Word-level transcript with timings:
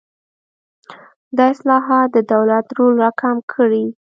دا 1.37 1.45
اصلاحات 1.53 2.07
د 2.15 2.17
دولت 2.33 2.65
رول 2.77 2.93
راکم 3.03 3.35
کړي. 3.53 3.85